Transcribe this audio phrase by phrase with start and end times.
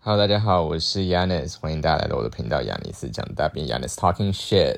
[0.00, 4.76] Hello，大家好，我是 Yanis，欢迎大家来到我的频道亚尼斯讲大便 Yanis Talking Shit。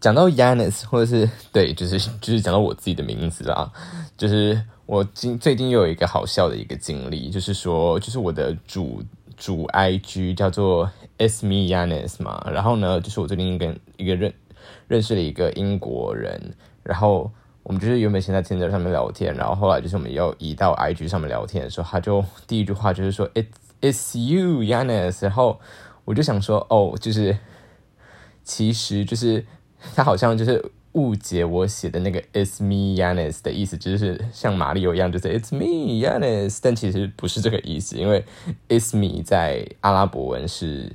[0.00, 3.72] 讲到 Yanis，或者是对，就是就是讲到我自己的名字啊，
[4.16, 9.00] 就是我今最近又有一个好笑的一个经历，就是说，就是我的主
[9.36, 14.34] 主 IG 叫做 SMEYANIS 嘛，然后呢，就是我最近跟一个认
[14.88, 16.52] 认识了一个英国人，
[16.82, 17.30] 然后
[17.62, 23.46] 我们就是原本先在 Tinder 上面聊天，然后后来就是我们要移到 IG 上面聊天的时候，他就第一句话就是说 It's
[23.86, 25.60] It's you Yanis，然后
[26.04, 27.38] 我就想说，哦，就是
[28.42, 29.46] 其实就是
[29.94, 38.24] 他好像就是误解我写的那个 It's me Yanis 的意思，就是像马里奥一样，就是 It's me Yanis，但其实不是这个意思，因为
[38.68, 40.90] It's me 在阿拉伯文是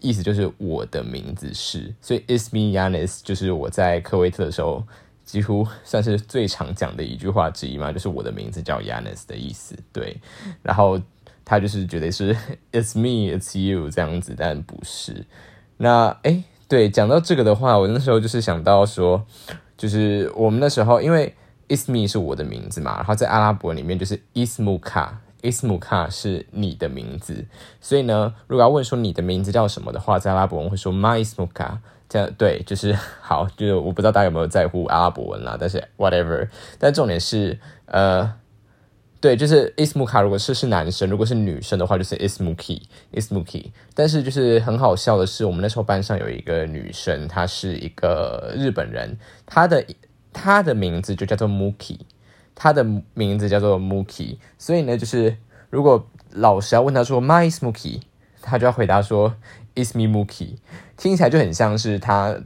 [0.00, 4.84] 意思就是我的名字是，所以 It's me Yanis 就是我在科威特的时候
[5.24, 10.16] 几乎算是最常讲的一句话之一嘛，就是我的名字叫 Yanis 的意思，对，
[10.62, 11.00] 然后。
[11.48, 12.36] 他就是觉得是
[12.70, 15.24] "It's me, it's you" 这样子，但不是。
[15.78, 19.24] 那哎，对，讲到这个的话，我那时候就是想到说，
[19.78, 21.34] 就是我们那时候因为
[21.68, 27.46] "It's me" 是我的名字嘛，然后在阿拉伯里面就是 "Ismuka"，"Ismuka" 是你的名字，
[27.80, 31.78] 所以呢，如果要问说你的名字叫什么的话，在阿拉伯文会说 "My Ismuka"。
[32.10, 38.34] 这样对，就是 好，就是我不知道大家有没有在乎阿拉伯文啦，但是 whatever，但重点是呃。
[39.20, 43.72] 对，就是 Ismuka，如果是是男生，如果是女生的话，就是 Ismuki，Ismuki。
[43.92, 49.84] 但是就是很好笑的是，我们那时候班上有一个女生，她是一个日本人，她的
[50.32, 51.98] 她的名字就叫做 Muki，
[52.54, 54.36] 她的名字叫做 Muki。
[54.56, 55.36] 所以呢，就是
[55.68, 58.02] 如果老师要问她说 My Ismuki，
[58.40, 59.34] 她就要回答说
[59.74, 60.58] Ismi Muki，
[60.96, 62.36] 听起来就很像是她。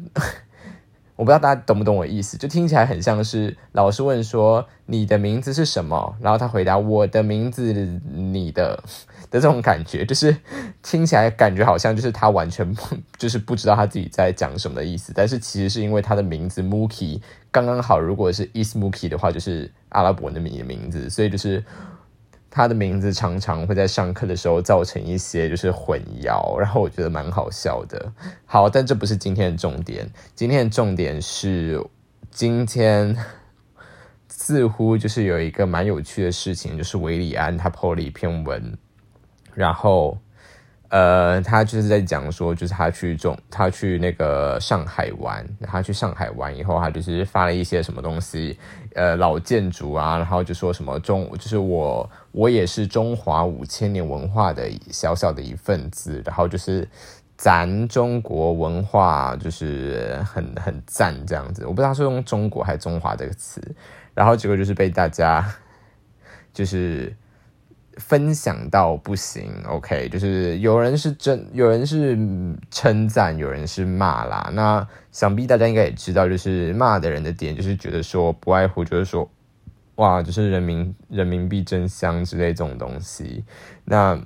[1.23, 7.73] 我不知道大家懂不懂我意思，就听起来很像是老师问说你的名字是什么，然后他回答我的名字
[8.13, 8.83] 你的
[9.31, 10.37] 的这种感觉，就是
[10.83, 17.21] 听起来感觉好像就是他完全不 就是不知道他自己在讲什么的意思，但是其实是因为他的名字 Muki
[17.53, 21.65] 刚刚好，如果是 Is Muki 的话，就是阿拉伯的名的名字，所以就是。
[22.55, 28.13] 他的名字常常会在上课的时候造成一些就是混淆，然后我觉得蛮好笑的。
[28.45, 30.07] 好，但这不是今天的重点。
[30.35, 31.83] 今天的重点是，
[32.31, 33.17] 今天
[34.29, 38.77] 似乎就是有一个蛮有趣的事情，就是维里安他 po 了一篇文，
[39.55, 40.19] 然后。
[40.93, 48.59] 呃，他就是在讲说，就是他去中，他去那个上海玩，他去上海玩以后，他就是发了一些什么东西，
[48.95, 56.87] 呃，老建筑啊，然后就说什么中，就是我我也是中华五千年文化的小小的一份子，然后就是
[57.39, 63.63] 咱中国文化就是很很赞这样子，我不知道是用中国还是中华这个词，
[64.13, 65.43] 然后结果就是被大家
[66.53, 67.17] 就是。
[67.97, 72.17] 分享到不行，OK，就是有人是真，有人是
[72.71, 74.51] 称赞，有人是骂啦。
[74.55, 79.31] 那想必大家应该也知道，就是骂的人的点，就是觉得说不外乎就是说，
[79.97, 83.45] 哇，就是人民人民币真香之类这种东西。
[83.85, 84.21] 那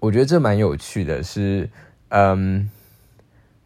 [0.00, 1.68] 我觉得这蛮有趣的，是
[2.08, 2.70] 嗯，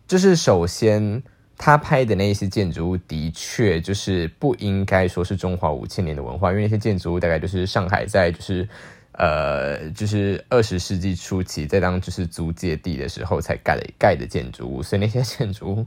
[0.07, 1.23] 就是首先。
[1.65, 8.69] 他拍的那些建筑物的确就是不应该说是中华五千年的文化，因为那些建筑物大概就是上海在就是。
[9.13, 15.87] 呃，就是二十世纪初期，在当就是租界地的时候才盖的盖的建筑物，所以那些建筑物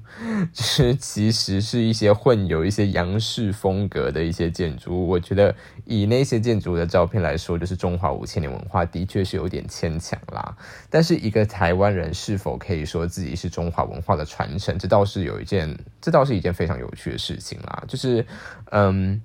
[0.53, 5.08] 就是其实是一些混有一些洋式风格的一些建筑物。
[5.08, 10.56] 我觉得以那些建筑物的照片来说，就是中华五千年文化的确是有点牵强啦。
[10.91, 17.84] 但是一个台湾人是否可以说自己是中华文化的传承，这倒是有一件，这倒是一件非常有趣的事情啦。
[17.88, 18.24] 就是
[18.69, 19.19] 嗯，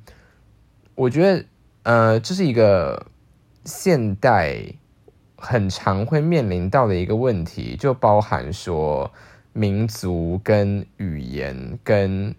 [0.94, 1.44] 我觉得
[1.82, 3.06] 呃，这是一个。
[3.70, 4.74] 现代
[5.36, 9.10] 很常会面临到的一个问题，就包含说
[9.52, 12.34] 民族跟语言跟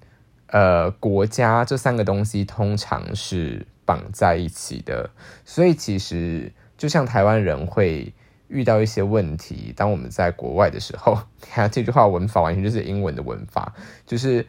[0.48, 5.10] 呃国家这三个东西通常是绑在一起的。
[5.46, 8.14] 所以其实就像台湾人会
[8.50, 13.74] 遇到一些问题，当我们在国外的时候，看 这句话文法完全就是英文的文法，
[14.06, 14.46] 就是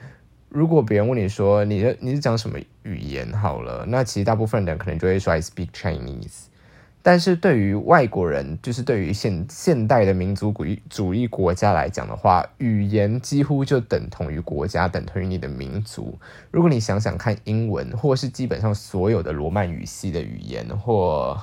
[0.48, 6.51] 如果别人问你说你的你是讲什么语言好了，那其实大部分人可能就会说 I speak Chinese。
[7.04, 16.16] 但是对于外国人，就是对于现现代的民族主义主义国家来讲的话，语言几乎就等同于国家，等同于你的民族。
[16.52, 21.36] 如果你想想看，英文或是基本上所有的罗曼语系的语言，或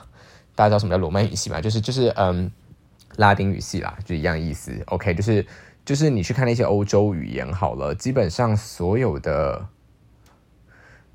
[0.55, 1.59] 大家知道什么叫罗曼语系吗？
[1.59, 2.49] 就是就是嗯，
[3.17, 4.81] 拉丁语系啦，就一样意思。
[4.85, 5.45] OK，就是
[5.83, 9.67] 就是你去看那些欧洲语言好了，基本上所有的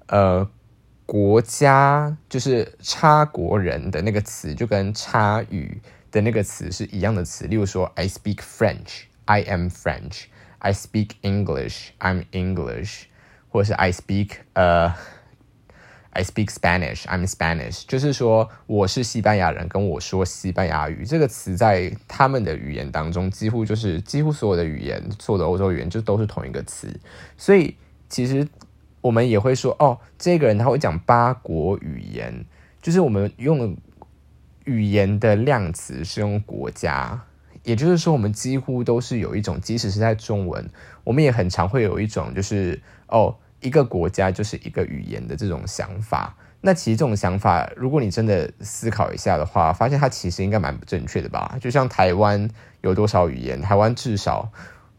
[0.09, 0.47] 呃。
[1.07, 5.81] 国家就是“差国人”的那个词，就跟“差语”
[6.11, 13.05] 的那个词是一样的词，例如说 I speak French，I am French，I speak English，I'm English，
[13.51, 14.95] 或者是 I speak 呃。
[16.17, 17.07] I speak Spanish.
[17.07, 17.83] I'm Spanish.
[17.89, 27.01] 就是说我是西班牙人，跟我说西班牙语这个词在他们的语言当中，几乎就是几乎所有的语言，所有的欧洲语言就都是同一个词。
[27.37, 27.77] 所以
[28.09, 28.47] 其实
[29.05, 32.45] 我们也会说，哦，这个人他会讲八国语言，
[32.81, 33.77] 就是我们用
[34.65, 37.23] 语言的量词是用国家，
[37.63, 40.71] 也就是说，我们几乎都是有一种，即使是在中文，
[41.05, 43.37] 我们也很常会有一种，就是哦。
[43.61, 51.57] 一个国家就是一个语言的这种想法，那其实这种想法，如果你真的思考一下的话，发现它其实应该蛮不正确的吧？
[51.63, 52.47] 就像台湾
[52.83, 53.63] 有多少语言？
[53.63, 54.53] 台湾至少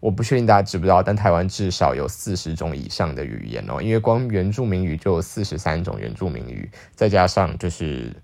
[0.05, 8.15] 我不确定大家知不知道，但台湾至少有四十种以上的语言哦，因为光原住民语就有四十三种原住民语，再加上就是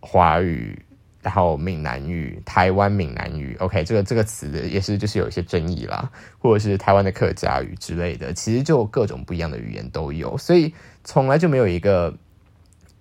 [0.00, 0.78] 华语。
[1.22, 10.74] 然后闽南语，台湾闽南语，OK，这个这个词也是就是有一些争议啦，或者是台湾的客家语之类的，其实就各种不一样的语言都有，所以
[11.04, 12.12] 从来就没有一个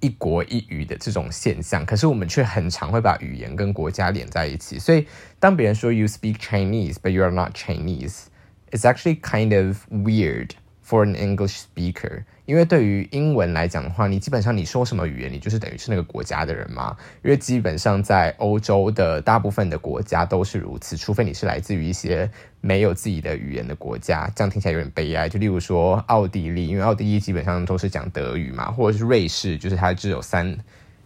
[0.02, 1.86] 一国一语的这种现象。
[1.86, 5.08] 可是我们却很常会把语言跟国家连在一起，所以
[5.40, 8.26] 当别人说 You speak Chinese, but you are not Chinese,
[8.72, 10.50] it's actually kind of weird
[10.86, 12.24] for an English speaker.
[12.46, 16.98] 因为对于英文来讲的话，你基本上你说什么语言，你就是等于是那个国家的人嘛。
[17.24, 22.30] 因为基本上在欧洲的大部分的国家都是如此，除非你是来自于一些
[22.60, 25.30] 没有自己的语言的国家，这样听起来有点悲哀。
[25.30, 30.58] 就例如说奥地利，因为奥地利基本上都是讲德语嘛，或者是瑞士，就是它只有三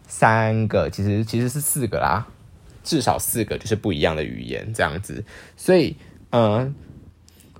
[0.07, 2.25] 三个，其实其实是四个啦，
[2.83, 5.24] 至少四个就是不一样的语言这样子。
[5.56, 5.95] 所以，
[6.31, 6.74] 嗯，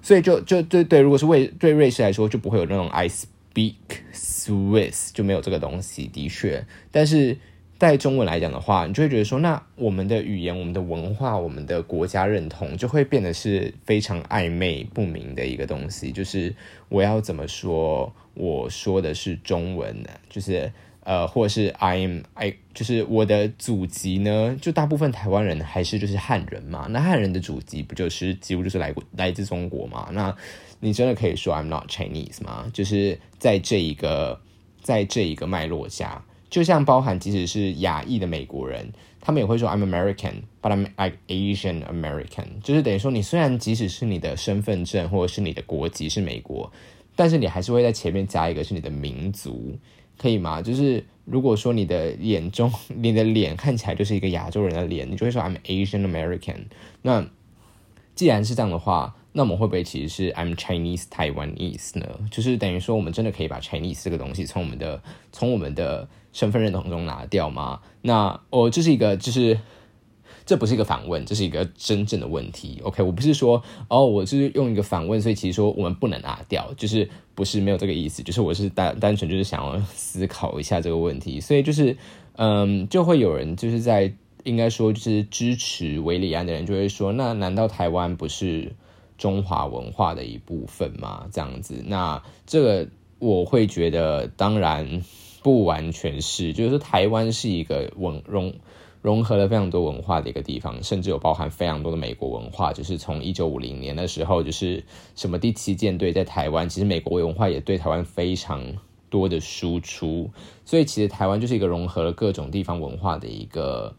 [0.06, 3.10] 所以就就对对，如果是为对瑞士来说，就不会有那种 I。
[3.56, 3.75] Speak
[4.13, 6.66] Swiss 就没有这个东西，的确。
[6.92, 7.38] 但是
[7.80, 16.12] 在中文来讲的话，你就会觉得说，那我们的语言、我们的文化、我们的国家认同，就会变得是非常暧昧不明的一个东西。
[16.12, 16.54] 就是
[16.90, 18.13] 我要怎么说？
[18.34, 20.69] 我说的是中文呢，就是
[21.06, 24.57] 呃，或者是 I'm I，就是我的祖籍呢？
[24.60, 26.88] 就大部分台湾人还是就是汉人嘛？
[26.90, 30.10] 那汉人的祖籍不就是几乎就是来来自中国嘛？
[30.12, 30.36] 那
[30.80, 32.69] 你真的可以说 I'm not Chinese 吗？
[32.74, 34.42] 就是在这一个
[34.81, 38.92] 在这一个脉络下，就像包含即使是亚裔的美国人，
[39.22, 42.62] 他们也会说 I'm American，but I'm like Asian American。
[42.63, 46.72] 就是等于说，你虽然即使是你的身份证或者是你的国籍是美国，
[47.16, 49.78] 但是你还是会在前面加一个是你的民族，
[50.17, 50.62] 可以吗？
[50.62, 56.65] 就是如果说你的眼中 你的脸看起来就是一个亚洲人的脸，你就会说 I'm Asian American。
[57.01, 57.25] 那
[58.15, 62.07] 既然是这样的话，那我们会不会其实是 I'm Chinese Taiwanese 呢？
[62.31, 65.01] 就是等于说，我们真的可以把 Chinese 这个东西从我们的
[65.33, 67.81] 从我们的身份认同中拿掉吗？
[68.01, 69.59] 那哦，这是一个，就是
[70.45, 72.80] 这不是一个反问，这是一个真正的问题。
[72.83, 81.97] OK，我不是说哦，我是用一个反问，所以其实说我们不能拿掉，就是不是没有这个意思，就是我是单单纯就是想要思考一下这个问题，所以就是
[82.38, 84.13] 嗯，就会有人就是在
[84.44, 88.74] 应该说就是支持维里安的人就会说，那难道台湾不是？
[89.18, 92.86] 中华文化的一部分吗，这样子，那这个
[93.18, 95.01] 我会觉得，当然
[95.41, 98.53] 不完全是，就是台湾是一个文融
[99.06, 102.74] 融合了非常多文化的一个地方，甚至有包含非常多的美国文化。
[102.74, 104.84] 就是从一九五零年的时候，就是
[105.15, 108.63] 什么第七舰队在台湾，其实美国文化也对台湾非常
[109.10, 110.32] 多的输出，
[110.65, 113.96] 所以其实台湾就是一个融合了各种地方文化的一个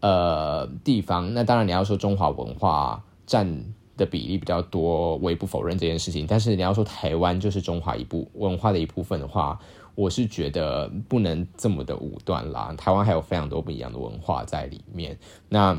[0.00, 1.32] 呃地方。
[1.32, 3.64] 那当然你要说中华文化占。
[3.96, 6.26] 的比例比较多，我也不否认这件事情。
[6.28, 9.58] 但是你要说台湾就是中华一部文化的一部分的话，
[9.96, 12.72] 我是觉得不能这么的武断啦。
[12.78, 15.18] 台湾还有非常多不一样的文化在里面。
[15.48, 15.74] 那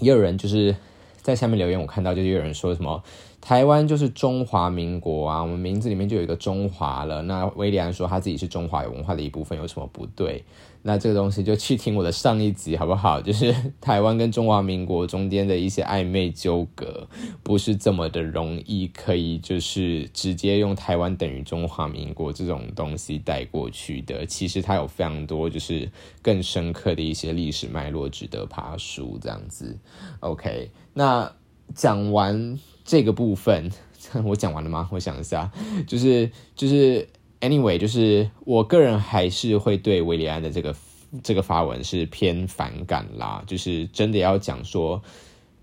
[0.00, 0.74] 也有人就是
[1.22, 3.00] 在下面留言，我看到就是有人说什么
[3.46, 7.22] 台湾就是中华民国啊，我们名字里面就有一个中华了。
[7.22, 10.44] 那威廉说他自己是中华文化的一部分，有什么不对？
[10.82, 13.22] 那这个东西就去听我的上一集好不好？
[13.22, 17.06] 就是台湾跟中华民国中间的一些暧昧纠葛，
[17.44, 24.26] 不是这么的容易可以就是直接用台湾等于中华民国这种东西带过去的。
[24.26, 25.88] 其实它有非常多就是
[26.20, 29.78] 更深刻的一些历史脉络值得爬书这样子。
[30.18, 31.32] OK，那
[31.76, 33.70] 讲完这个部分，
[34.24, 34.88] 我讲完了吗？
[34.90, 35.50] 我想一下，
[35.86, 37.06] 就是就是。
[37.38, 40.74] Anyway，就是我个人还是会对维里安的这个
[41.22, 43.44] 这个发文是偏反感啦。
[43.46, 45.02] 就是真的要讲说，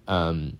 [0.06, 0.53] 嗯，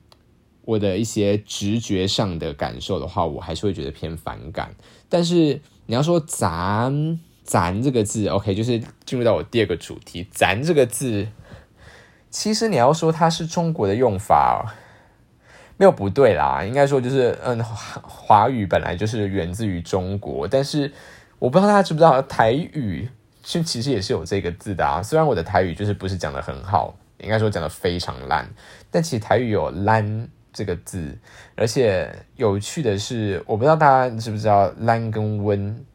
[0.66, 4.76] 我的一些直觉上的感受的话，我还是会觉得偏反感。
[5.08, 11.28] 但是你要说“咱”“咱”这个字，OK，就是进入到我第二个主题，“咱”这个字，
[12.32, 14.74] 其实你要说它是中国的用法，
[15.84, 16.64] 没有不对啦。
[16.64, 20.90] 应该说就是，嗯，华语本来就是源自于中国，但是
[21.40, 23.10] 我不知道大家知不知道，台语
[23.44, 25.04] 其其实也是有这个字的啊。
[25.04, 28.50] 虽然我的台语就是不是讲的很好，应该说讲的非常烂，
[28.90, 31.18] 但其实台语有“烂”这个字，
[31.58, 35.86] 而且有趣的是，我不知道大家知不知道“烂”跟“温”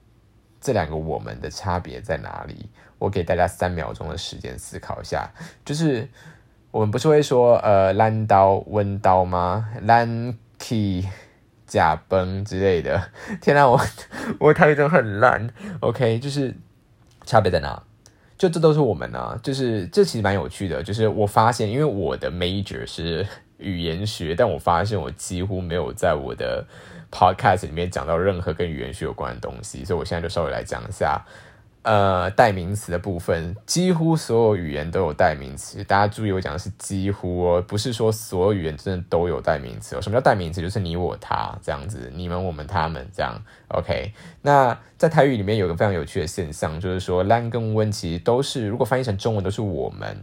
[0.60, 2.68] 这两个我们的差别在哪里。
[2.98, 5.32] 我给大家三秒钟的时间思考一下，
[5.64, 6.06] 就是
[6.70, 9.66] 我们不是会说呃烂刀温刀吗？
[9.82, 11.04] 烂 key
[11.66, 13.10] 假崩之类的。
[13.40, 13.80] 天哪，我
[14.38, 15.48] 我台语真很烂。
[15.80, 16.54] OK，就是
[17.24, 17.82] 差别在哪？
[18.36, 19.38] 就这都是我们啊。
[19.42, 20.82] 就是这其实蛮有趣的。
[20.82, 26.64] 就是我发现，因为我的 major 是语言学，但我发现我几乎没有在我的
[27.10, 31.24] podcast 里面讲到任何跟语言学有关的东西，所以我现在就稍微来讲一下。
[31.88, 35.82] 呃，代名词的部分，几乎所有语言都有代名词。
[35.84, 39.96] 大家注意，我讲的是几乎哦，不是说所有语言真的都有代名词。
[40.02, 40.60] 什么叫代名词？
[40.60, 43.42] 就是你、我、他这样子，你们、我们、他们这样。
[43.68, 50.14] OK，那在台语里面有个非常有趣的现象，就是说 “lan” 跟 “wen” 其实都是，如果翻译成中文都是我们，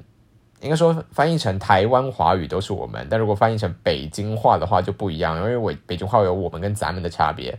[0.61, 7.57] 应该说翻译成台湾华语都是我们，但如果翻译成北京话的话就不一样，因为我北京话有我们跟咱们的差别。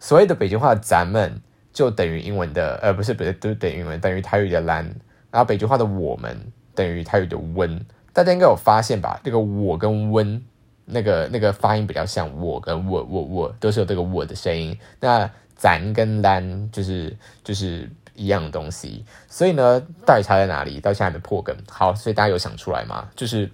[0.00, 1.40] 所谓的北京话，咱们。
[1.74, 4.84] 就等于英文的，呃，不是，不是，都等于英文，等于台语的蓝，
[5.30, 6.40] 然后北京话的我们
[6.72, 9.20] 等于台语的温，大家应该有发现吧？
[9.24, 10.40] 这个我跟温，
[10.84, 14.78] 那个那个发音比较像我跟我我我都是有这个我的声音。
[15.00, 20.78] 那咱跟蓝就是就是一样的东西，所以呢，到底差在哪里？
[20.78, 21.56] 到现在还没破梗。
[21.68, 23.08] 好，所以大家有想出来吗？
[23.16, 23.50] 就是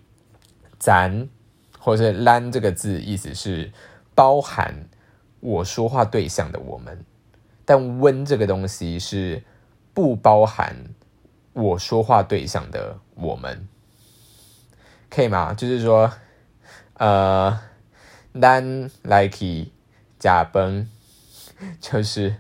[0.79, 1.27] 咱
[1.79, 3.73] 或者是蓝这个字，意思是
[4.15, 4.89] 包含
[5.41, 7.07] 我说话对象的我们。
[7.71, 9.45] 但温这个东西是
[9.95, 10.75] 不包含
[11.53, 13.69] 我说话对象的我们，
[15.09, 15.55] 可以吗？
[15.55, 16.11] 就是说，
[16.95, 17.61] 呃，
[18.41, 19.71] 单 like
[20.19, 20.89] 假崩，
[21.81, 22.35] 就是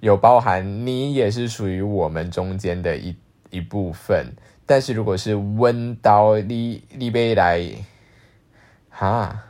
[0.00, 3.14] 有包含你也是属于我们中间的一
[3.50, 4.34] 一部分。
[4.66, 7.62] 但是如果是温刀你你贝来，
[8.90, 9.44] 哈。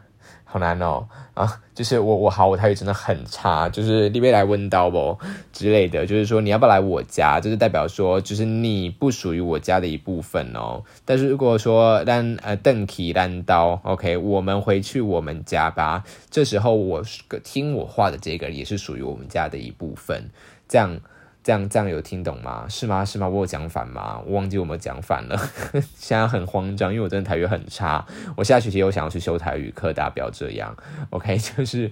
[0.54, 1.60] 好难哦啊！
[1.74, 5.18] 就是我我好，我台语真的很差，就是你别来问到不
[5.52, 10.84] 之类的，就是说你要不要来我家，就是代表说就是你不属于我家的一部分哦。
[11.04, 16.04] 但是如果说让呃邓启单刀，OK，我们回去我们家吧。
[16.30, 17.02] 这时候我
[17.42, 20.30] 听我话的这个也是属于我们家的一部分，
[20.68, 21.00] 这样。
[21.44, 22.64] 这样这样有听懂吗？
[22.68, 23.04] 是吗？
[23.04, 23.28] 是吗？
[23.28, 24.18] 我有讲反吗？
[24.26, 25.38] 我忘记我们讲反了，
[25.94, 28.04] 现在很慌张，因为我真的台语很差。
[28.34, 30.74] 我下学期有想要去修台语课，大家不要这样。
[31.10, 31.90] OK， 就是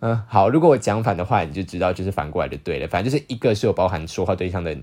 [0.00, 2.86] 嗯，好，如果我讲反的话，你就知道就是反过来就对了。
[2.86, 4.76] 反正就是一个是有包含说话对象的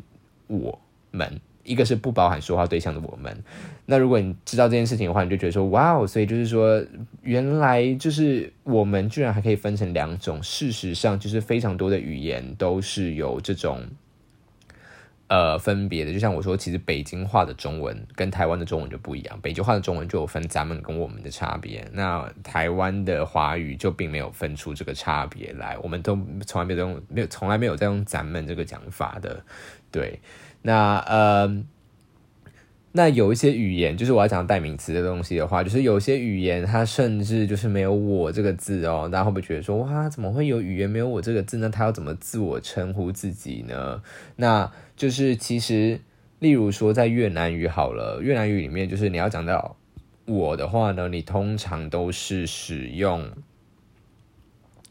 [0.48, 0.80] 我
[1.12, 1.40] 们。
[1.66, 3.44] 一个是不包含说话对象的我们，
[3.86, 6.84] 那如果你知道这件事情的话，你就觉得说哇哦，所以就是说，
[7.30, 10.42] 原来就是我们居然还可以分成两种。
[10.42, 13.84] 事实上，就是非常多的语言都是有这种
[15.28, 16.12] 呃分别的。
[16.12, 21.88] 就像我说，其实北京话的中文跟台湾的中文就不一样，北京话的中文就有分咱们跟我们的差别。
[21.94, 26.18] 那台湾的华语就并没有分出这个差别来，我们都
[26.48, 29.44] 从来没有用，没有从来没有在用咱们这个讲法的，
[29.92, 30.20] 对。
[30.64, 31.64] 那呃，
[32.92, 39.08] 那有一些语言，就是我要讲代名词的东西的话，就是有些语言它甚至就是没有“我”这个字哦。
[39.12, 41.70] 大家会不会觉得说，哇，怎么会有语言没有“我”这个字呢？
[41.70, 44.02] 它要怎么自我称呼自己呢？
[44.38, 46.00] 那就是其实，
[46.40, 49.78] 例如说在越南语好了，越南语里面就是你要讲到
[50.26, 53.30] “我”的话呢，你通常都是使用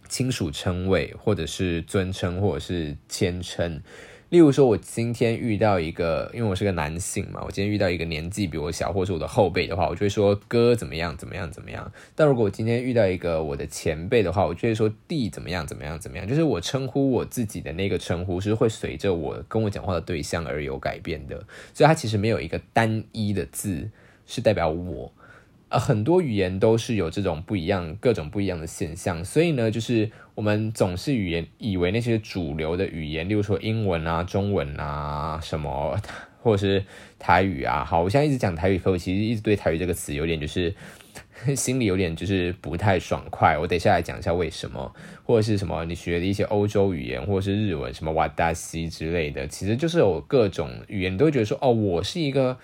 [0.09, 3.83] 亲属称谓，或者是尊称，或者是谦称。
[4.31, 11.91] 例如说，我今天遇到一个，因为我是个男性嘛，我今天遇到一个年纪比我小，或是我的后辈的话，我就会说哥怎么样怎么样怎么样。
[12.15, 16.29] 但如果我今天遇到一个我的前辈的话，我就会说弟怎么样怎么样怎么样。
[16.29, 21.43] 就是我称呼我自己的那个称呼是会随着我跟我讲话的对象而有改变的，
[21.73, 23.89] 所以它其实没有一个单一的字
[24.27, 25.11] 是代表我。
[25.71, 35.95] 呃，很多语言都是有这种不一样、各种不一样的现象，所以呢，就是我们总是语言以为那些主流的语言，例如说英文啊、中文啊什么，
[36.43, 36.83] 或者是
[37.19, 37.85] 台语啊。
[37.85, 40.75] 好，我现在一直讲台语，可我其实一直对台语这个词有点就是
[41.55, 43.59] 心里有点就是不太爽快。
[43.59, 52.57] 我等下来讲一下为什么，或者是什么你学的一些欧洲语言，或者是日文，什么瓦达西之类的，其实就是有各种语言都会觉得说，哦，我是一个。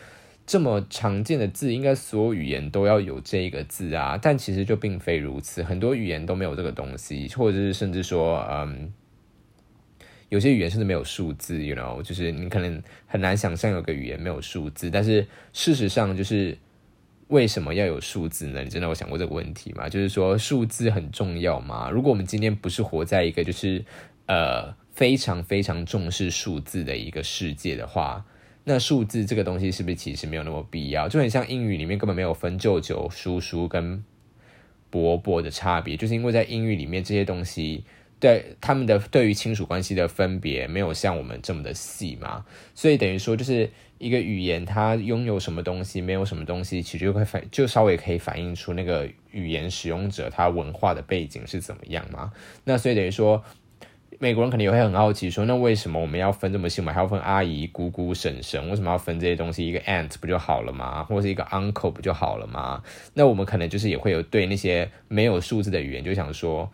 [0.47, 8.93] 这么常见的字，应该所有语言都要有这个字啊，但其实就并非如此，很多语言都没有这个东西，或者是甚至说，嗯，
[10.29, 16.59] 有些语言甚至没有数字，you know，就是你可能很难想象有个语言没有数字，但是事实上就是
[17.29, 18.63] 为什么要有数字呢？
[18.63, 19.89] 你真的有想过这个问题吗？
[19.89, 21.89] 就是说数字很重要吗？
[21.91, 23.83] 如果我们今天不是活在一个就是
[24.27, 28.27] 呃非常非常重视数字的一个世界的话，
[28.65, 31.09] 那数字这个东西是不是其实没有那么必要？
[31.09, 34.03] 就很像英语里面根本没有分舅舅、叔叔跟
[34.91, 37.85] 伯伯的差别，就是因为在英语里面这些东西。
[38.21, 43.69] 对他们的对于亲属关系的分别没有像我们这么的细嘛，所以等于说就是
[43.99, 52.33] 一个语言它拥有什么东西，没有什么东西，其实就会反就稍微可以反映出那个语言使用者他文化的背景是怎么样嘛。
[52.63, 53.45] 那所以等于说
[54.25, 56.95] 美国人肯定也会很好奇，说那为什么我们要分这么细嘛？
[56.95, 59.69] 还要分阿姨、姑姑、婶婶，为什么要分这些东西？
[59.69, 61.05] 一个 aunt 不就好了吗？
[61.05, 62.83] 或者是一个 uncle 不就好了吗？
[63.13, 66.71] 那我们可能就是也会有对那些没有数字的语言就想说。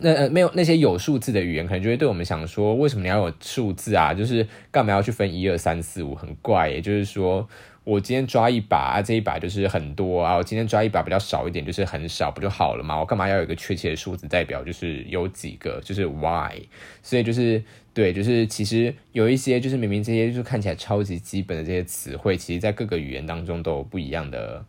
[0.00, 4.14] 那没有那些有数字的语言，可能就会对我们想说，为什么你要有数字啊？
[4.14, 6.14] 就是干嘛要去分一二三四五？
[6.14, 7.46] 很怪，也就是说，
[7.88, 12.98] 我今天抓一把啊，这一把就是很多啊；我今天抓一把比较少一点，就是很少，不就好了吗？
[13.00, 14.62] 我干嘛要有一个确切的数字代表？
[14.62, 16.60] 就是有几个，就是 why？
[17.02, 17.64] 所以就是
[17.94, 24.62] 对，就是其实有一些，就是明明这些就是看起来超级基本的这些词汇，其实在各个语言当中都有不一样的，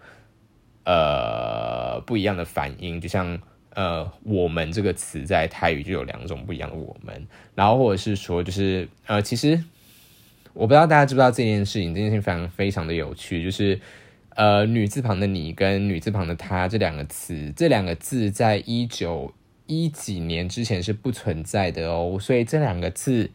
[0.86, 3.38] 呃，不一样的反应，就像。
[3.76, 9.64] 呃，我们这个词在泰语就有两种不一样的我们，然后或者是说，就是呃，其实
[10.60, 13.80] 我不知道大家知不知道这件事情，这件事情非常非常的有趣，就是
[14.36, 19.34] 呃，女字旁的你跟女字旁的她这两个词，这两个字在一九
[19.68, 23.32] 一几年之前是不存在的哦，所以这两个字。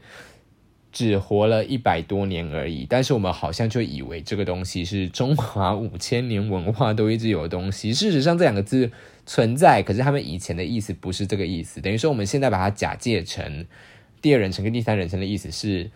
[0.94, 7.92] 只活了一百多年而已，但是我们好像就以为这个东西是中华五千年文化都一直有的东西。
[7.92, 8.92] 事实上，这两个字
[9.26, 11.80] 存在，可是他们以前的意思不是这个意思。
[11.80, 13.66] 等于说，我们现在把它假借成
[14.22, 15.90] 第二人称跟第三人称的意思是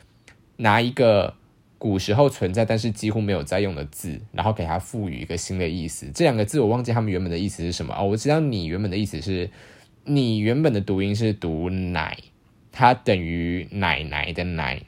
[0.58, 1.34] 拿一个
[1.78, 6.08] 古时候存在但是几乎没有在用的字，然后给它赋予一个新的意思。
[6.14, 8.04] 这两个字我忘记他们原本的意思是什么哦。
[8.04, 9.50] 我知道你原本的意思是
[10.04, 12.16] 你原本的读音是读奶。
[12.70, 14.80] 它等于奶奶的奶，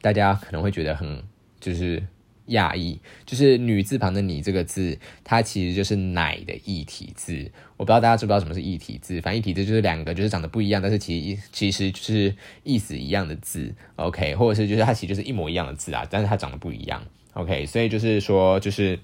[0.00, 1.22] 大家可能会觉得很
[1.60, 2.02] 就是
[2.48, 7.50] 讶异，就是女字旁的你这个字，它其实就是奶的异体字。
[7.76, 12.34] 我不知道大家知不知道什么是异体字，反正异体字就是两个就是长得不一样，但是其实其实就是
[12.64, 13.74] 意思一样的字。
[13.96, 17.04] OK，或者是就是它其实就是一模一样的字啊，但是它长得不一样。
[17.34, 18.98] OK，所以就是说就是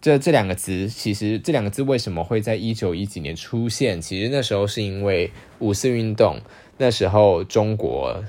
[0.00, 4.00] 这这两个词，其实这两个字为什么会在一九一几年出现？
[4.00, 6.40] 其实那时候是因为五四运动。
[6.78, 8.22] 那时候，中国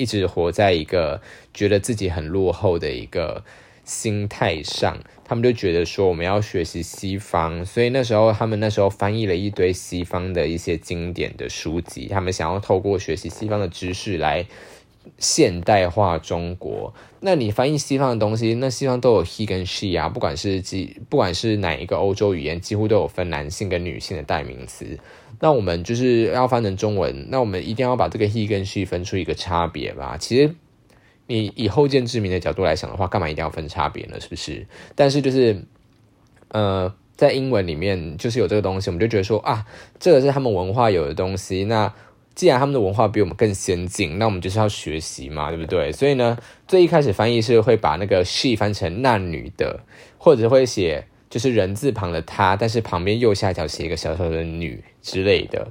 [0.00, 1.20] 一直活在一个
[1.52, 3.44] 觉得自己很落后的一个
[3.84, 14.46] 心态上，他们就觉得说我们要学习西方，所以那时候他们那时候翻译了一堆西方的一些经典的书籍，他们想要透过学习西方的知识来。
[15.16, 24.98] 现代化中国，那你翻译西方的东西，那西方都有 he 跟 she 啊，不管是几，不管是哪一个欧洲语言，几乎都有分男性跟女性的代名词。
[25.40, 30.16] 那我们就是要翻成中文，那我们一定要把这个 he 跟 she 分出一个差别吧。
[30.18, 30.54] 其实
[31.26, 34.20] 你以后见之明的角度来想的话，干嘛一定要分差别呢？
[34.20, 34.66] 是不是？
[34.94, 35.64] 但是就是，
[36.48, 39.66] 呃，在英文里面就是有这个东西，我们就觉得说啊，
[39.98, 41.92] 这个是他们文化有的东西，那。
[42.32, 45.92] 既然他们的文化比我们更先进，那我们就是要学习嘛，对不对？
[45.92, 49.80] 所以呢，最一开始翻译是会把那个 she 翻成那女的，
[50.16, 55.68] 或者会写就是人字旁的她，但是旁边右下角写一个小小的女之类的，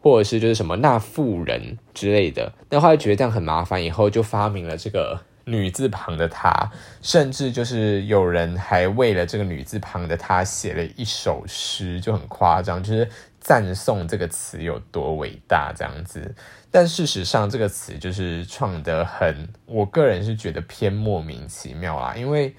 [0.00, 2.52] 或者是就是什么那妇人之类的。
[2.70, 13.08] 那后来觉得这样很麻烦，以后就发明了这个女字旁的她，甚至就是有人还为了这个女字旁的她写了一首诗，就很夸张，就是。
[13.44, 16.34] 赞颂这个词有多伟大，这样子，
[16.70, 22.16] 但事实上这个词就是创的很，我个人是觉得偏莫名其妙啊。
[22.16, 22.56] 因为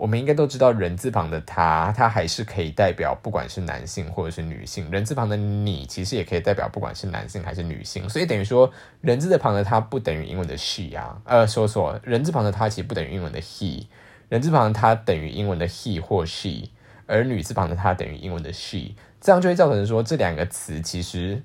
[0.00, 8.08] 我们应该都知道，人字旁的他，他还是可以代表不管是男性或者是女性；人字旁的你，其实也可以代表不管是男性还是女性。
[8.08, 13.88] 所以等于说，人字的旁的他不等于英文的 she 啊，呃，说错，人字旁的他其实不等于英文的 he，
[14.30, 16.70] 人字旁的他等于英文的 he 或 she，
[17.04, 18.94] 而女字旁的他等于英文的 she。
[19.20, 21.42] 这样就会造成说，这两个词其实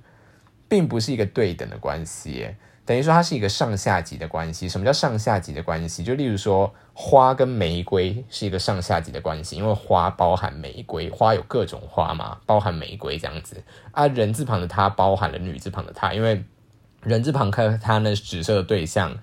[0.70, 4.70] 并不是一个对等的关系，等于说它是一个上下级的关系。
[4.70, 6.04] 什么叫上下级的关系？
[6.04, 13.64] 就例如说，花跟玫瑰是一个上下级的关系，因为花包含玫瑰，花有各种花嘛，包含玫瑰这样子。
[13.92, 16.44] 啊，人字旁的它包含了女字旁的她，因为
[17.02, 19.18] 人字旁看它呢指涉的对象。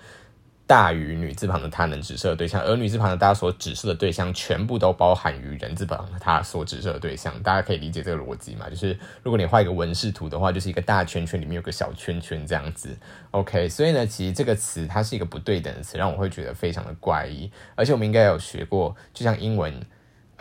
[0.72, 7.38] 大于女字旁的他能指涉的对象，而女字旁的大家所指涉的对象全部都包含于人字旁的他所指涉的对象。
[7.42, 8.70] 大家可以理解这个逻辑嘛？
[8.70, 12.96] 就是如果你画一个纹饰图的话，就是一个大圈圈里面有个小圈圈这样子。
[13.32, 17.52] OK，所以呢，其实这个词它是一个不对等的词，让我会觉得非常的怪异。
[17.74, 19.78] 而且我们应该有学过，就像英文，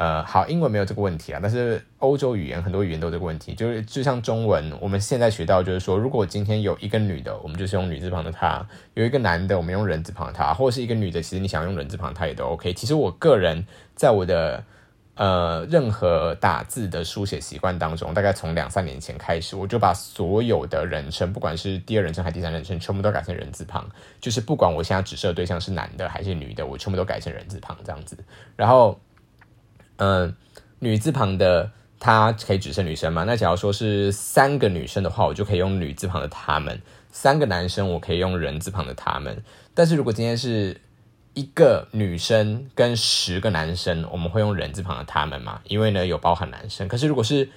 [0.01, 12.73] 呃，好，英文没有这个问题啊，但是欧洲语言很多语言都有这个问题，就是就像中文，我们现在学到就是说，如果今天有一个女的，我们就是用女字旁的她；有一个男的，我们用人字旁的他，或者是一个女的，其实你想用人字旁，她也都 OK。
[12.73, 14.63] 其实我个人在我的
[15.13, 23.87] 呃任何打字的书写习惯当中，大概从两三年前开始，我就把所有的人称，不管是第二人称还是第三人称，全部都改成人字旁，
[24.19, 28.17] 就是不管我现在指涉对象是男的还是女的，我全部都改成人字旁这样子，
[28.55, 28.99] 然后。
[29.97, 30.35] 嗯，
[30.79, 33.23] 女字旁的她可以指是女生嘛？
[33.23, 36.75] 那假如说是三个女生的话，我就可以用女字旁的她们；
[37.11, 39.43] 三个男生，我可以用人字旁的他们。
[39.73, 40.81] 但是如果今天是
[41.33, 45.61] 一个女生跟十个男生，我们会用人字旁的他们嘛？
[45.65, 46.87] 因为呢有包含男生。
[46.87, 47.49] 可是如果是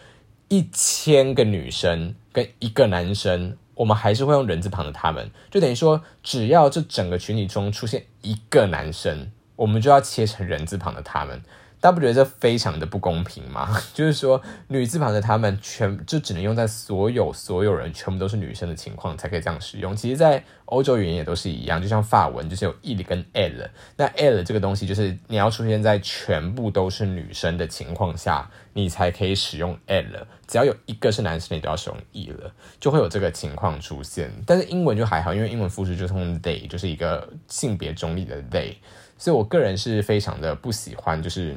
[0.48, 5.30] 一千个女生跟一个男生，我们还是会用人字旁的他们。
[5.50, 11.42] 就等于说，只要这整个群体中出现一个男生，我们就要切成人字旁的他们。
[11.84, 13.78] 大家不觉得这非常的不公平吗？
[13.92, 19.94] 就是说，女字旁的他们全就只能用在所有所有人全部都是女生的情况才可以这样使用。
[19.94, 23.68] 其实，在欧洲语言也都是一样，就像法文就是有 il 跟 l
[23.98, 30.26] 那 l 这个东西就是你要出现在全部都是女生的情况下，你才可以使用 l。
[30.46, 32.34] 只要有一个是男生，你都要使用 il，
[32.80, 34.32] 就会有这个情况出现。
[34.46, 38.74] 但是英文就还好，因为英文复数就是用 they，就是一个性别中立的 they，
[39.18, 41.54] 所以我个人是非常的不喜欢，就是。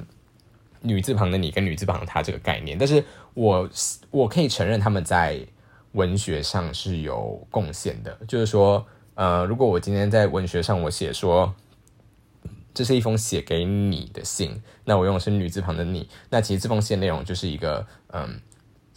[0.81, 3.69] 女字旁的你跟女字旁的她这个概念，但是我
[4.11, 5.39] 我可以承认他们在
[5.93, 8.17] 文学上是有贡献的。
[8.27, 8.85] 就是说，
[9.15, 11.53] 呃，如果我今天在文学上我写说
[12.73, 18.39] 这是一封写给你的信，那我用的是女字旁的你，那其实这封信内容就是一个嗯。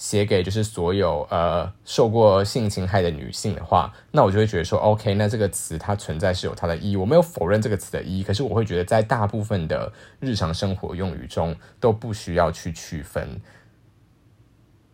[0.00, 13.38] 写给就是所有呃受过性侵害的女性的话，那我就会觉得说，OK，那这个词它存在是有它的意义，我没有否认这个词的意义，可是我会觉得在大部分的日常生活用语中都不需要去区分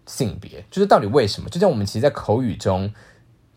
[0.07, 1.49] 性别，就是到底为什么？
[1.49, 2.93] 就像我们其实，在口语中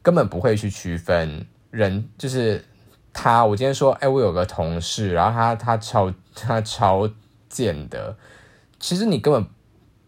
[0.03, 2.63] 根本不会去区分人，就是
[3.11, 3.43] 他。
[3.43, 7.09] 我今天说，哎，我有个同事，然后他他超他超
[7.49, 8.15] 贱的，
[8.79, 9.43] 其实你根本。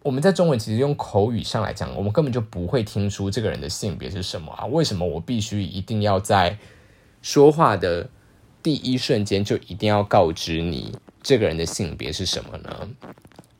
[0.03, 4.65] 我们在中文其实用口语上来讲，我们根本就不会听出这个人的性别是什么啊？
[4.65, 6.57] 为什么我必须一定要在
[7.21, 8.09] 说话的
[8.63, 12.89] 第一瞬间就一定要告知你这个人的性别是什么呢？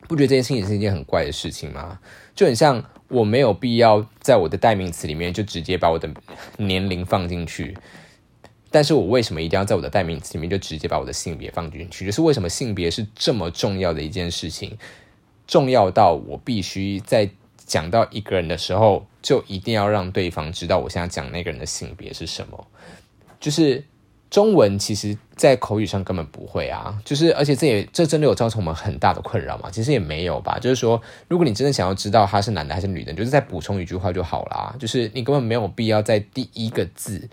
[0.08, 1.98] 不觉得这件事情是一件很怪的事情吗？
[2.34, 6.10] 就很像我没有必要在我的代名词里面就直接把我的
[6.56, 7.78] 年龄放进去，
[8.68, 12.04] 但是我为什么一定要在我的代名词里面就直接把我的性别放进去？
[12.04, 14.76] 就是为什么性别是这么重要的一件事情？
[15.52, 17.28] 重要到我必须在
[17.66, 22.66] 讲到一个人的时候，就一定要让对方知道我现在讲那个人的性别是什么。
[23.38, 23.84] 就是
[24.30, 26.98] 中文其实，在口语上根本不会啊。
[27.04, 29.68] 就是而且这也这真的有造成我们很大的困扰吗？
[29.70, 30.58] 其实也没有吧。
[30.58, 34.74] 就是说，如果你真的想要知道他是男的还是女的，就是再补充一句话就好了。
[34.78, 37.28] 就是你根本没有必要在第一个字。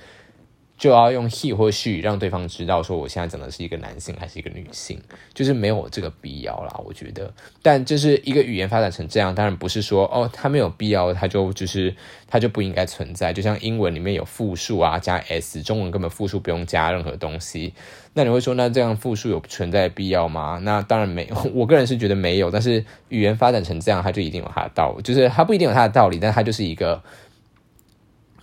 [0.79, 4.97] 就要用 he 或 she 让对方知道说我现在讲的是一个男性还是一个女性，
[5.33, 7.31] 就是没有这个必要啦，我觉得。
[7.61, 11.93] 但就是一个语言发展成这样，当然不是说哦，它没有必要，它就就是
[12.27, 13.33] 它就不应该存在。
[13.33, 17.73] 就像英文里面有复数啊，加 s，中文根本复数不用加任何东西。
[18.13, 20.59] 那你会说，那这样复数有存在必要吗？
[20.63, 22.49] 那当然没有，我个人是觉得没有。
[22.49, 27.03] 但是语言发展成这样，它就一定有它的道理，就是它不一定有它的道理，但它就是一个。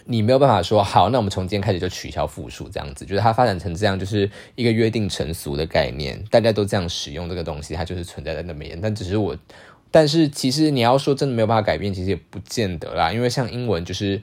[0.09, 8.79] 你没有办法说好，那我们从今天开始就取消复数这样子，就是它发展成这样，就是一个约定成俗的概念，大家都这样使用这个东西，它就是存在在那边。
[8.81, 9.37] 但只是我，
[9.91, 13.13] 但是其实你要说真的没有办法改变，其实也不见得啦。
[13.13, 14.23] 因为像英文，就是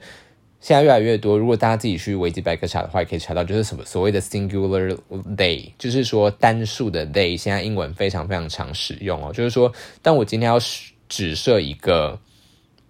[0.58, 4.96] 现在越来越多，如果大家自己去维基百科查的话，也可以查到，就是什么所谓的 singular
[5.36, 9.30] day，就是说单数的 day，现在英文非常非常常使用哦。
[9.32, 9.70] 就是说，
[10.00, 10.58] 但我今天要
[11.08, 12.18] 指设一个。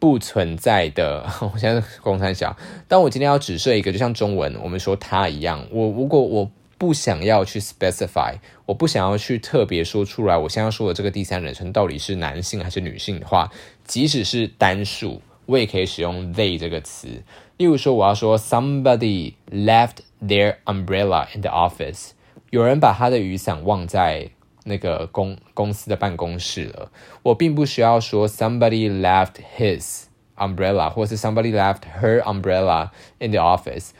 [0.05, 2.55] 不存在的， 我现在公三小。
[2.87, 8.35] 但我今天要指设一个，就像中文我们说他一样，我如果我不想要去 specify，
[8.67, 13.51] 我不想要去特别说出来，我现在说的这个第三人称到底是男性还是女性的话，
[13.87, 17.09] 即使是单数，我也可以使用 they 这个词。
[17.57, 22.11] 例如说，我要说 somebody left their umbrella in the office，
[22.51, 24.29] 有人把他的雨伞忘在。
[24.65, 26.91] 那个公公司的办公室了，
[27.23, 30.05] 我并不需要说 somebody left his
[30.37, 33.91] umbrella，或者是 somebody left her umbrella in the office，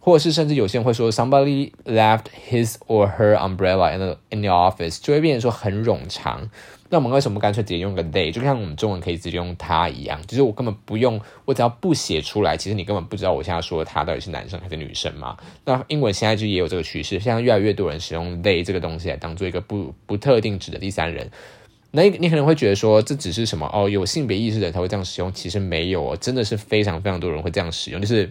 [0.00, 6.50] 或者是甚至有些人会说 somebody left his or her umbrella in the in the office，就会变成说很冗长。
[6.90, 15.36] 那我们为什么干脆直接用个 they，就像我们中文可以直接用他一样，就是我根本不用，我只要不写出来，其实你根本不知道我现在说的他到底是男生还是女生嘛。
[15.64, 21.30] 那英文现在就也有这个趋势，现在越来越多人使用 they 这个东西来当做一个不不特定指的第三人。
[21.90, 23.88] 那你可能会觉得说，这只是什么哦？
[23.88, 28.30] 有性别意识的人才会这样使用，其实没有哦，真的是非常非常多人会这样使用，就是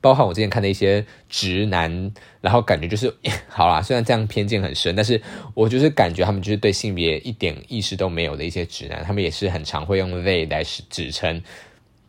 [0.00, 3.12] 包含我之前看的一些直男，然后感觉就是
[3.48, 5.20] 好啦，虽然这样偏见很深，但是
[5.54, 11.42] 我就是感觉他们就是对性别一点意识都没有的一些直男，他们也是很常会用 they 来指称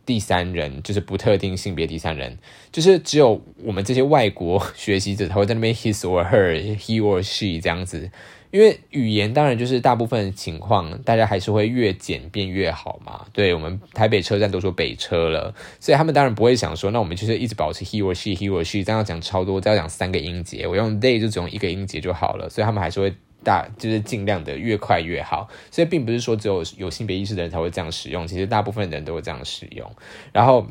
[0.06, 2.38] 第三人，就是不特定性别第三人，
[2.72, 8.10] 就是只有我们这些外国学习者才会在那边 his or her，he or she 这样子。
[8.50, 13.26] 因为语言当然就是大部分情况，大家还是会越简便越好嘛。
[13.32, 22.48] 对我们台北车站都说北车了，所以他们当然不会想说，那我们就是一直保持 he or she he or she，这样要讲超多，这样讲三个音节，我用 they 就只用一个音节就好了。
[22.48, 23.12] 所以他们还是会
[23.44, 25.48] 大，就是尽量的越快越好。
[25.70, 29.90] 所以并不是说只有有性别意识的人才会这样使用，其实大部分人都会这样使用。
[30.32, 30.66] 然后，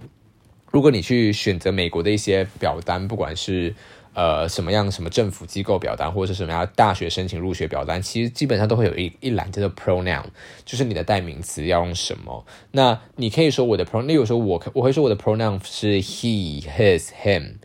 [0.72, 3.74] 如果你去选择美国的一些表单，不管是
[4.17, 10.23] 呃，什么样什么政府机构表单，或者是什么样大学申请入学表单，其实基本上都会有一一栏叫做 pronoun，
[10.65, 12.43] 就是你的代名词要用什么。
[12.71, 17.58] 那你可以说我的 pronoun，例如说我我会说我的 pronoun 是 he、his、him，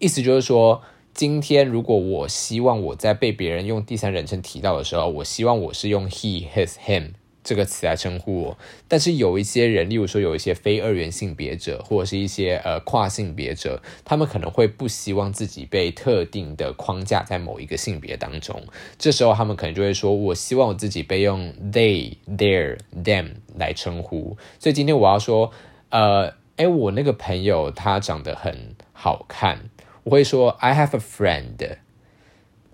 [0.00, 0.82] 意思就是说，
[1.14, 7.10] 今天如果我希望我在被别人用第三人称提到的时候，我希望我是用 he、his、him。
[7.42, 18.62] 这个词来称呼我，但是有一些人，例如说有一些非二元性别者，或者是一些呃跨性别者，他们可能会不希望自己被特定的框架在某一个性别当中。
[18.98, 25.50] 这时候他们可能就会说：“我希望我自己被用 they、their、them 来称呼。”所以今天我要说，
[25.88, 29.70] 呃，哎，我那个朋友他长得很好看，
[30.04, 31.78] 我会说：“I have a friend，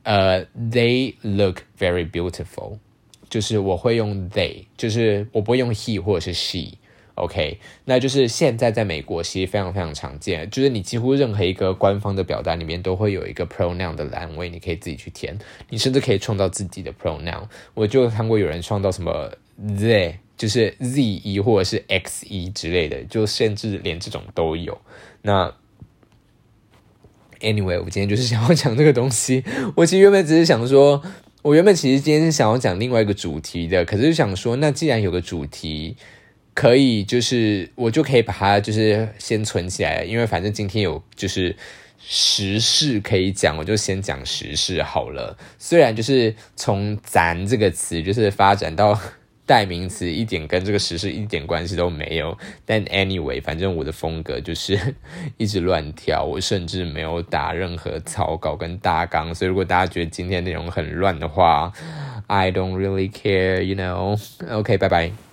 [0.03, 2.79] 呃，they look very beautiful。”
[3.29, 15.37] 就是我会用 they，就是我不会用 he 或者是 she，OK，那就是现在在美国其实非常非常常见，就是你几乎任何一个官方的表单里面都会有一个 pronoun 的栏位，你可以自己去填，
[15.71, 17.49] 你甚至可以创造自己的 pronoun。
[17.75, 24.79] 我就看过有人创造什么 they，就是 z 一或者是 x 一之类的，就甚至连这种都有。
[25.23, 25.53] 那
[27.41, 29.43] anyway，我今天就是想要讲这个东西，
[29.75, 31.03] 我其实原本只是想说。
[31.47, 35.97] 我原本其实今天是想要讲另外一个主题的，可是就想说，那既然有个主题，
[36.55, 41.55] 可以就是我就可以把它就是先存起来，因为反正今天有就是
[42.01, 45.39] 时事可以讲，我就先讲时事好了。
[45.57, 49.01] 虽然就是从“咱”这个词就是发展到。
[49.47, 54.79] 代名词一点跟这个时事一点关系都没有，但 anyway，反正我的风格就是
[55.39, 61.73] 一直乱跳，我甚至没有打任何草稿跟大纲，所以如果大家觉得今天内容很乱的话
[62.27, 65.26] ，I don't really care，you know，OK，拜拜。